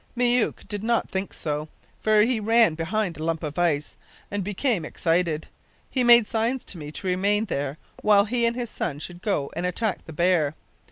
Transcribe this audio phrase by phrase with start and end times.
[0.17, 1.67] Myouk did not think so,
[1.99, 3.97] for he ran behind a lump of ice,
[4.31, 5.47] and became excited.
[5.91, 9.51] He made signs to me to remain there while he and his son should go
[9.55, 10.55] and attack the bear.